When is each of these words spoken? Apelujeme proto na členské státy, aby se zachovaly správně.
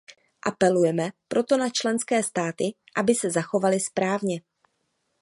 Apelujeme 0.41 1.13
proto 1.29 1.57
na 1.61 1.69
členské 1.69 2.23
státy, 2.23 2.73
aby 2.97 3.15
se 3.15 3.29
zachovaly 3.31 3.79
správně. 3.79 4.41